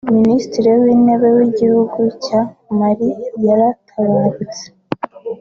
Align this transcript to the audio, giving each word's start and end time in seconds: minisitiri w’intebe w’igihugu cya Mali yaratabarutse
minisitiri 0.17 0.69
w’intebe 0.81 1.27
w’igihugu 1.37 1.99
cya 2.23 2.41
Mali 2.77 3.09
yaratabarutse 3.47 4.65